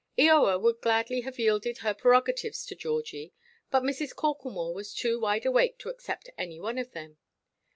Eoa 0.17 0.59
would 0.59 0.81
gladly 0.81 1.21
have 1.21 1.37
yielded 1.37 1.77
her 1.77 1.93
prerogatives 1.93 2.65
to 2.65 2.73
Georgie, 2.73 3.33
but 3.69 3.83
Mrs. 3.83 4.15
Corklemore 4.15 4.73
was 4.73 4.95
too 4.95 5.19
wide 5.19 5.45
awake 5.45 5.77
to 5.77 5.89
accept 5.89 6.27
any 6.39 6.59
one 6.59 6.79
of 6.79 6.93
them. 6.93 7.19